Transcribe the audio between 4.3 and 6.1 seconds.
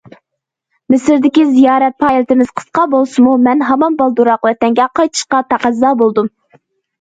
ۋەتەنگە قايتىشقا تەقەززا